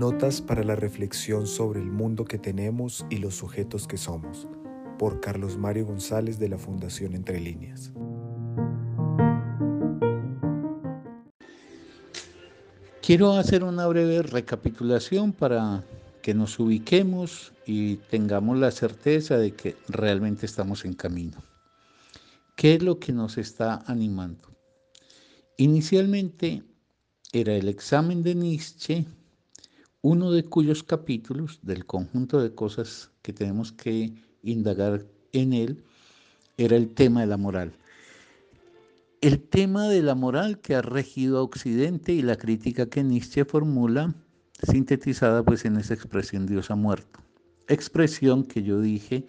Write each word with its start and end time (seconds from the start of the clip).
Notas 0.00 0.40
para 0.40 0.64
la 0.64 0.76
reflexión 0.76 1.46
sobre 1.46 1.78
el 1.78 1.90
mundo 1.90 2.24
que 2.24 2.38
tenemos 2.38 3.04
y 3.10 3.18
los 3.18 3.34
sujetos 3.34 3.86
que 3.86 3.98
somos, 3.98 4.48
por 4.98 5.20
Carlos 5.20 5.58
Mario 5.58 5.84
González 5.84 6.38
de 6.38 6.48
la 6.48 6.56
Fundación 6.56 7.14
Entre 7.14 7.38
Líneas. 7.38 7.92
Quiero 13.02 13.34
hacer 13.34 13.62
una 13.62 13.86
breve 13.88 14.22
recapitulación 14.22 15.34
para 15.34 15.84
que 16.22 16.32
nos 16.32 16.58
ubiquemos 16.58 17.52
y 17.66 17.96
tengamos 17.96 18.56
la 18.56 18.70
certeza 18.70 19.36
de 19.36 19.52
que 19.52 19.76
realmente 19.86 20.46
estamos 20.46 20.86
en 20.86 20.94
camino. 20.94 21.42
¿Qué 22.56 22.76
es 22.76 22.82
lo 22.82 22.98
que 22.98 23.12
nos 23.12 23.36
está 23.36 23.84
animando? 23.86 24.48
Inicialmente 25.58 26.62
era 27.34 27.54
el 27.54 27.68
examen 27.68 28.22
de 28.22 28.34
Nietzsche, 28.34 29.04
uno 30.02 30.32
de 30.32 30.44
cuyos 30.44 30.82
capítulos 30.82 31.60
del 31.62 31.84
conjunto 31.84 32.40
de 32.40 32.54
cosas 32.54 33.10
que 33.22 33.32
tenemos 33.32 33.72
que 33.72 34.14
indagar 34.42 35.04
en 35.32 35.52
él 35.52 35.84
era 36.56 36.76
el 36.76 36.88
tema 36.94 37.20
de 37.20 37.26
la 37.26 37.36
moral. 37.36 37.72
El 39.20 39.42
tema 39.42 39.88
de 39.88 40.02
la 40.02 40.14
moral 40.14 40.60
que 40.60 40.74
ha 40.74 40.82
regido 40.82 41.38
a 41.38 41.42
Occidente 41.42 42.14
y 42.14 42.22
la 42.22 42.36
crítica 42.36 42.86
que 42.86 43.04
Nietzsche 43.04 43.44
formula, 43.44 44.14
sintetizada 44.62 45.42
pues 45.42 45.66
en 45.66 45.76
esa 45.76 45.92
expresión 45.92 46.46
Dios 46.46 46.70
ha 46.70 46.76
muerto. 46.76 47.20
Expresión 47.68 48.44
que 48.44 48.62
yo 48.62 48.80
dije 48.80 49.26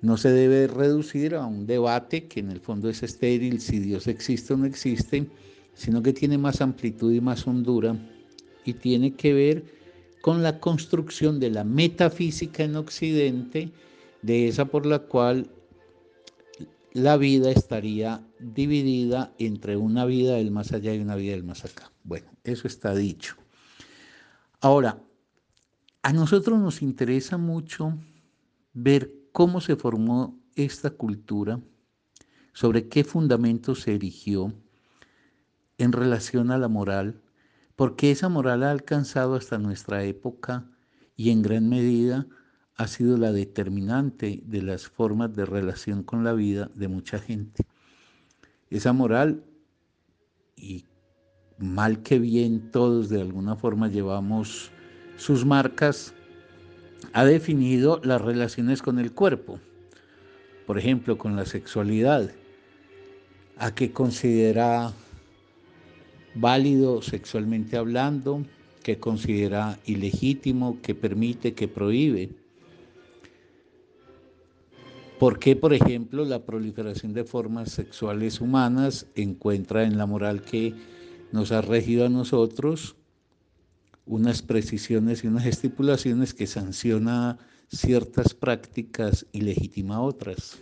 no 0.00 0.16
se 0.16 0.30
debe 0.30 0.66
reducir 0.66 1.34
a 1.34 1.46
un 1.46 1.66
debate 1.66 2.28
que 2.28 2.40
en 2.40 2.50
el 2.50 2.60
fondo 2.60 2.90
es 2.90 3.02
estéril 3.02 3.60
si 3.60 3.80
Dios 3.80 4.06
existe 4.06 4.52
o 4.52 4.56
no 4.56 4.66
existe, 4.66 5.26
sino 5.72 6.02
que 6.02 6.12
tiene 6.12 6.38
más 6.38 6.60
amplitud 6.60 7.10
y 7.12 7.20
más 7.20 7.46
hondura 7.46 7.96
y 8.64 8.74
tiene 8.74 9.14
que 9.14 9.32
ver 9.32 9.64
con 10.20 10.42
la 10.42 10.58
construcción 10.58 11.38
de 11.38 11.50
la 11.50 11.64
metafísica 11.64 12.64
en 12.64 12.76
Occidente, 12.76 13.70
de 14.22 14.48
esa 14.48 14.64
por 14.64 14.86
la 14.86 15.00
cual 15.00 15.50
la 16.94 17.16
vida 17.16 17.50
estaría 17.50 18.26
dividida 18.38 19.34
entre 19.38 19.76
una 19.76 20.06
vida 20.06 20.36
del 20.36 20.50
más 20.50 20.72
allá 20.72 20.94
y 20.94 21.00
una 21.00 21.16
vida 21.16 21.32
del 21.32 21.44
más 21.44 21.64
acá. 21.64 21.92
Bueno, 22.04 22.30
eso 22.44 22.66
está 22.66 22.94
dicho. 22.94 23.36
Ahora, 24.60 25.02
a 26.02 26.12
nosotros 26.12 26.58
nos 26.58 26.80
interesa 26.80 27.36
mucho 27.36 27.98
ver 28.72 29.12
cómo 29.32 29.60
se 29.60 29.76
formó 29.76 30.38
esta 30.54 30.90
cultura, 30.90 31.60
sobre 32.52 32.88
qué 32.88 33.04
fundamento 33.04 33.74
se 33.74 33.94
erigió 33.94 34.54
en 35.76 35.92
relación 35.92 36.50
a 36.50 36.58
la 36.58 36.68
moral, 36.68 37.20
porque 37.76 38.10
esa 38.10 38.28
moral 38.28 38.62
ha 38.62 38.70
alcanzado 38.70 39.34
hasta 39.34 39.58
nuestra 39.58 40.04
época 40.04 40.64
y 41.16 41.30
en 41.30 41.42
gran 41.42 41.68
medida 41.68 42.26
ha 42.76 42.86
sido 42.88 43.16
la 43.16 43.32
determinante 43.32 44.42
de 44.44 44.62
las 44.62 44.88
formas 44.88 45.34
de 45.34 45.44
relación 45.44 46.02
con 46.02 46.24
la 46.24 46.32
vida 46.32 46.70
de 46.74 46.88
mucha 46.88 47.18
gente. 47.18 47.64
Esa 48.70 48.92
moral, 48.92 49.44
y 50.56 50.84
mal 51.58 52.02
que 52.02 52.18
bien 52.18 52.70
todos 52.70 53.08
de 53.08 53.20
alguna 53.20 53.56
forma 53.56 53.88
llevamos 53.88 54.70
sus 55.16 55.44
marcas, 55.44 56.14
ha 57.12 57.24
definido 57.24 58.00
las 58.02 58.20
relaciones 58.20 58.82
con 58.82 58.98
el 58.98 59.12
cuerpo, 59.12 59.60
por 60.66 60.78
ejemplo, 60.78 61.18
con 61.18 61.36
la 61.36 61.44
sexualidad, 61.44 62.30
a 63.56 63.74
qué 63.74 63.92
considera 63.92 64.92
válido 66.34 67.02
sexualmente 67.02 67.76
hablando, 67.76 68.44
que 68.82 68.98
considera 68.98 69.78
ilegítimo, 69.86 70.78
que 70.82 70.94
permite, 70.94 71.54
que 71.54 71.68
prohíbe. 71.68 72.30
¿Por 75.18 75.38
qué, 75.38 75.56
por 75.56 75.72
ejemplo, 75.72 76.24
la 76.24 76.44
proliferación 76.44 77.14
de 77.14 77.24
formas 77.24 77.70
sexuales 77.70 78.40
humanas 78.40 79.06
encuentra 79.14 79.84
en 79.84 79.96
la 79.96 80.06
moral 80.06 80.42
que 80.42 80.74
nos 81.32 81.50
ha 81.52 81.62
regido 81.62 82.04
a 82.04 82.10
nosotros 82.10 82.96
unas 84.06 84.42
precisiones 84.42 85.24
y 85.24 85.28
unas 85.28 85.46
estipulaciones 85.46 86.34
que 86.34 86.46
sanciona 86.46 87.38
ciertas 87.68 88.34
prácticas 88.34 89.26
y 89.32 89.40
legitima 89.40 90.02
otras. 90.02 90.58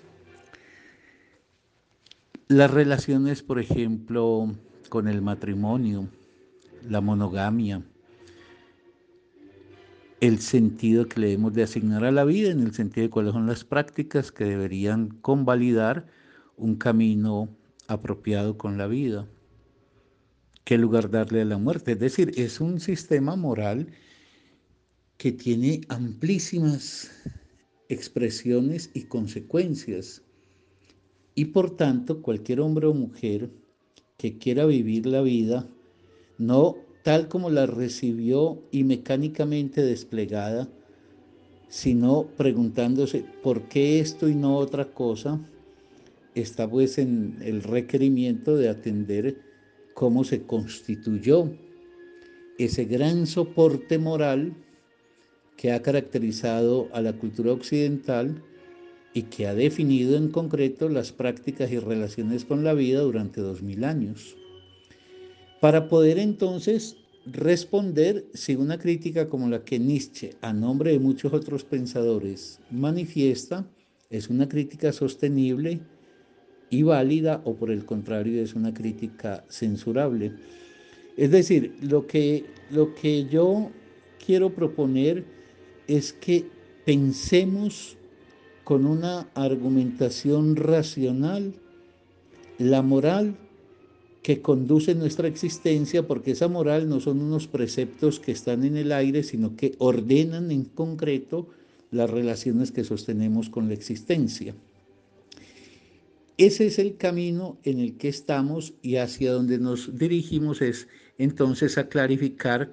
Las 2.49 2.71
relaciones, 2.71 3.43
por 3.43 3.59
ejemplo, 3.59 4.55
con 4.93 5.09
el 5.09 5.23
matrimonio, 5.23 6.07
la 6.87 7.01
monogamia, 7.01 7.83
el 10.21 10.39
sentido 10.41 11.07
que 11.07 11.19
le 11.19 11.29
debemos 11.29 11.55
de 11.55 11.63
asignar 11.63 12.05
a 12.05 12.13
la 12.13 12.25
vida, 12.25 12.51
en 12.51 12.61
el 12.61 12.75
sentido 12.75 13.07
de 13.07 13.11
cuáles 13.11 13.33
son 13.33 13.47
las 13.47 13.65
prácticas 13.65 14.31
que 14.31 14.45
deberían 14.45 15.09
convalidar 15.23 16.09
un 16.59 16.75
camino 16.75 17.49
apropiado 17.89 18.59
con 18.59 18.77
la 18.77 18.87
vida 18.87 19.27
qué 20.65 20.77
lugar 20.77 21.11
darle 21.11 21.41
a 21.41 21.47
la 21.47 21.57
muerte. 21.57 21.93
Es 21.93 21.99
decir, 21.99 22.31
es 22.37 22.61
un 22.61 22.79
sistema 22.79 23.35
moral 23.35 23.87
que 25.17 25.33
tiene 25.33 25.81
amplísimas 25.89 27.11
expresiones 27.89 28.91
y 28.93 29.05
consecuencias. 29.05 30.21
Y 31.35 31.47
por 31.47 31.79
tanto, 31.79 32.21
cualquier 32.21 32.61
hombre 32.61 32.89
o 32.89 32.93
mujer 32.93 33.62
que 34.23 34.39
quiera 34.39 34.67
vivir 34.67 35.07
la 35.07 35.21
vida, 35.21 35.67
no 36.39 36.77
tal 37.03 37.27
como 37.27 37.51
la 37.51 37.67
recibió 37.67 38.63
y 38.71 38.85
mecánicamente 38.85 39.83
desplegada, 39.83 40.69
sino 41.67 42.29
preguntándose 42.37 43.25
por 43.43 43.63
qué 43.63 43.99
esto 43.99 44.29
y 44.29 44.37
no 44.37 44.59
otra 44.59 44.93
cosa, 44.93 45.41
está 46.37 46.71
pues 46.71 46.99
en 46.99 47.37
el 47.43 47.65
requerimiento 47.65 48.57
de 48.57 48.69
atender 48.69 49.39
cómo 49.93 50.23
se 50.23 50.45
constituyó 50.45 51.51
ese 52.61 52.85
gran 52.85 53.27
soporte 53.27 53.99
moral 53.99 54.55
que 55.57 55.73
ha 55.73 55.83
caracterizado 55.83 56.89
a 56.93 57.01
la 57.01 57.13
cultura 57.15 57.51
occidental 57.51 58.41
y 59.15 59.23
que 59.25 59.47
ha 59.47 59.55
definido 59.55 60.17
en 60.17 60.29
concreto 60.29 60.89
las 60.89 61.13
prácticas 61.13 61.71
y 61.71 61.79
relaciones 61.79 62.45
con 62.45 62.65
la 62.65 62.75
vida 62.75 63.01
durante 63.01 63.41
dos 63.41 63.63
mil 63.63 63.85
años. 63.85 64.37
Para 65.61 65.89
poder 65.89 66.19
entonces 66.19 66.97
responder 67.27 68.25
si 68.35 68.57
una 68.57 68.79
crítica 68.79 69.29
como 69.29 69.49
la 69.49 69.65
que 69.65 69.79
Nietzsche, 69.79 70.35
a 70.41 70.53
nombre 70.53 70.93
de 70.93 70.99
muchos 70.99 71.33
otros 71.33 71.65
pensadores, 71.65 72.59
manifiesta, 72.71 73.67
es 74.11 74.29
una 74.29 74.49
crítica 74.49 74.93
sostenible 74.93 75.81
y 76.71 76.83
válida 76.83 77.43
o 77.45 77.55
por 77.55 77.71
el 77.71 77.85
contrario 77.85 78.43
es 78.43 78.55
una 78.55 78.73
crítica 78.73 79.45
censurable. 79.49 80.33
Es 81.17 81.31
decir, 81.31 81.77
lo 81.83 82.07
que, 82.07 82.45
lo 82.71 82.95
que 82.95 83.27
yo 83.27 83.71
quiero 84.25 84.55
proponer 84.55 85.25
es 85.87 86.13
que 86.13 86.47
pensemos 86.85 87.97
con 88.73 88.87
una 88.87 89.29
argumentación 89.35 90.57
racional 90.57 91.53
la 92.57 92.81
moral 92.81 93.35
que 94.23 94.41
conduce 94.41 94.95
nuestra 94.95 95.29
existencia, 95.29 96.07
porque 96.07 96.31
esa 96.31 96.49
moral 96.49 96.89
no 96.89 96.99
son 96.99 97.21
unos 97.21 97.49
preceptos 97.49 98.19
que 98.19 98.33
están 98.33 98.65
en 98.65 98.79
el 98.79 98.93
aire, 98.93 99.25
sino 99.25 99.57
que 99.57 99.75
ordenan 99.77 100.51
en 100.51 100.65
concreto 100.65 101.51
las 101.91 102.09
relaciones 102.09 102.73
que 102.73 102.83
sostenemos 102.83 103.51
con 103.51 103.69
la 103.69 103.75
existencia. 103.75 104.55
Ese 106.39 106.67
es 106.67 106.79
el 106.79 106.97
camino 106.97 107.59
en 107.65 107.79
el 107.79 107.99
que 107.99 108.09
estamos 108.09 108.73
y 108.81 108.97
hacia 108.97 109.33
donde 109.33 109.59
nos 109.59 109.99
dirigimos 109.99 110.63
es 110.63 110.89
entonces 111.19 111.77
a 111.77 111.91
clarificar 111.91 112.73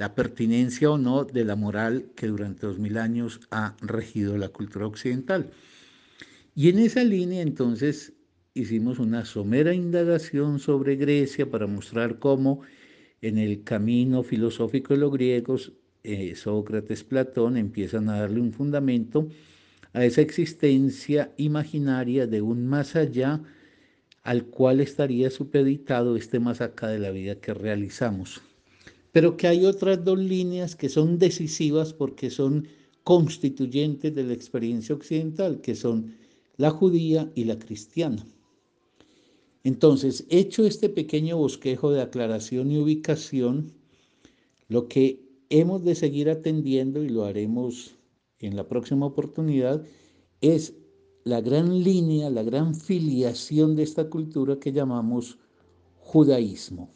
la 0.00 0.14
pertinencia 0.14 0.90
o 0.90 0.96
no 0.96 1.24
de 1.24 1.44
la 1.44 1.56
moral 1.56 2.06
que 2.16 2.26
durante 2.26 2.66
dos 2.66 2.78
mil 2.78 2.96
años 2.96 3.38
ha 3.50 3.76
regido 3.82 4.38
la 4.38 4.48
cultura 4.48 4.86
occidental. 4.86 5.50
Y 6.54 6.70
en 6.70 6.78
esa 6.78 7.04
línea 7.04 7.42
entonces 7.42 8.14
hicimos 8.54 8.98
una 8.98 9.26
somera 9.26 9.74
indagación 9.74 10.58
sobre 10.58 10.96
Grecia 10.96 11.50
para 11.50 11.66
mostrar 11.66 12.18
cómo 12.18 12.62
en 13.20 13.36
el 13.36 13.62
camino 13.62 14.22
filosófico 14.22 14.94
de 14.94 15.00
los 15.00 15.12
griegos, 15.12 15.74
eh, 16.02 16.34
Sócrates, 16.34 17.04
Platón 17.04 17.58
empiezan 17.58 18.08
a 18.08 18.20
darle 18.20 18.40
un 18.40 18.54
fundamento 18.54 19.28
a 19.92 20.02
esa 20.06 20.22
existencia 20.22 21.30
imaginaria 21.36 22.26
de 22.26 22.40
un 22.40 22.66
más 22.66 22.96
allá 22.96 23.42
al 24.22 24.46
cual 24.46 24.80
estaría 24.80 25.28
supeditado 25.30 26.16
este 26.16 26.40
más 26.40 26.62
acá 26.62 26.88
de 26.88 27.00
la 27.00 27.10
vida 27.10 27.34
que 27.34 27.52
realizamos. 27.52 28.40
Pero 29.12 29.36
que 29.36 29.48
hay 29.48 29.64
otras 29.64 30.04
dos 30.04 30.18
líneas 30.18 30.76
que 30.76 30.88
son 30.88 31.18
decisivas 31.18 31.92
porque 31.92 32.30
son 32.30 32.68
constituyentes 33.04 34.14
de 34.14 34.24
la 34.24 34.34
experiencia 34.34 34.94
occidental, 34.94 35.60
que 35.60 35.74
son 35.74 36.14
la 36.56 36.70
judía 36.70 37.30
y 37.34 37.44
la 37.44 37.58
cristiana. 37.58 38.24
Entonces, 39.64 40.26
hecho 40.28 40.64
este 40.64 40.88
pequeño 40.88 41.36
bosquejo 41.36 41.90
de 41.90 42.02
aclaración 42.02 42.70
y 42.70 42.78
ubicación, 42.78 43.72
lo 44.68 44.88
que 44.88 45.20
hemos 45.50 45.84
de 45.84 45.94
seguir 45.94 46.30
atendiendo 46.30 47.02
y 47.02 47.08
lo 47.08 47.24
haremos 47.24 47.96
en 48.38 48.56
la 48.56 48.68
próxima 48.68 49.06
oportunidad, 49.06 49.84
es 50.40 50.74
la 51.24 51.40
gran 51.40 51.82
línea, 51.82 52.30
la 52.30 52.42
gran 52.42 52.74
filiación 52.74 53.76
de 53.76 53.82
esta 53.82 54.08
cultura 54.08 54.58
que 54.58 54.72
llamamos 54.72 55.38
judaísmo. 55.98 56.90